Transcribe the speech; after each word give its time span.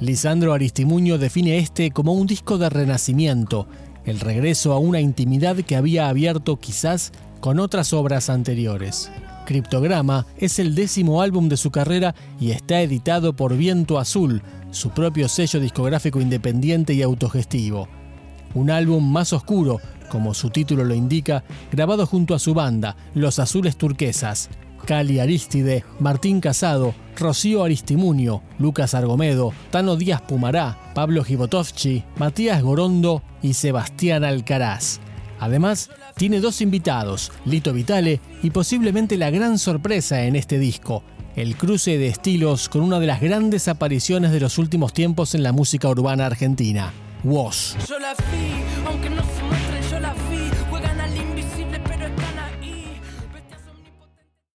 Lisandro 0.00 0.54
Aristimuño 0.54 1.18
define 1.18 1.58
este 1.58 1.90
como 1.90 2.14
un 2.14 2.26
disco 2.26 2.56
de 2.56 2.70
renacimiento, 2.70 3.68
el 4.06 4.18
regreso 4.18 4.72
a 4.72 4.78
una 4.78 5.00
intimidad 5.00 5.56
que 5.56 5.76
había 5.76 6.08
abierto 6.08 6.58
quizás 6.58 7.12
con 7.40 7.60
otras 7.60 7.92
obras 7.92 8.30
anteriores. 8.30 9.10
Criptograma 9.44 10.26
es 10.38 10.58
el 10.58 10.74
décimo 10.74 11.20
álbum 11.20 11.50
de 11.50 11.58
su 11.58 11.70
carrera 11.70 12.14
y 12.40 12.52
está 12.52 12.80
editado 12.80 13.34
por 13.34 13.56
Viento 13.56 13.98
Azul, 13.98 14.42
su 14.70 14.90
propio 14.90 15.28
sello 15.28 15.60
discográfico 15.60 16.18
independiente 16.20 16.94
y 16.94 17.02
autogestivo. 17.02 17.86
Un 18.54 18.70
álbum 18.70 19.06
más 19.06 19.34
oscuro, 19.34 19.80
como 20.08 20.32
su 20.32 20.48
título 20.48 20.84
lo 20.84 20.94
indica, 20.94 21.44
grabado 21.70 22.06
junto 22.06 22.34
a 22.34 22.38
su 22.38 22.54
banda, 22.54 22.96
Los 23.14 23.38
Azules 23.38 23.76
Turquesas, 23.76 24.48
Cali 24.86 25.18
Aristide, 25.18 25.84
Martín 25.98 26.40
Casado, 26.40 26.94
Rocío 27.20 27.62
Aristimunio, 27.62 28.42
Lucas 28.58 28.94
Argomedo, 28.94 29.52
Tano 29.70 29.96
Díaz 29.96 30.22
Pumará, 30.22 30.78
Pablo 30.94 31.22
Gibotovchi, 31.22 32.02
Matías 32.16 32.62
Gorondo 32.62 33.22
y 33.42 33.54
Sebastián 33.54 34.24
Alcaraz. 34.24 35.00
Además, 35.38 35.90
tiene 36.16 36.40
dos 36.40 36.60
invitados, 36.60 37.30
Lito 37.44 37.72
Vitale 37.72 38.20
y 38.42 38.50
posiblemente 38.50 39.16
la 39.16 39.30
gran 39.30 39.58
sorpresa 39.58 40.24
en 40.24 40.34
este 40.34 40.58
disco, 40.58 41.02
el 41.36 41.56
cruce 41.56 41.98
de 41.98 42.08
estilos 42.08 42.68
con 42.68 42.82
una 42.82 42.98
de 42.98 43.06
las 43.06 43.20
grandes 43.20 43.68
apariciones 43.68 44.32
de 44.32 44.40
los 44.40 44.58
últimos 44.58 44.92
tiempos 44.92 45.34
en 45.34 45.42
la 45.42 45.52
música 45.52 45.88
urbana 45.88 46.26
argentina, 46.26 46.92
Woz. 47.22 47.76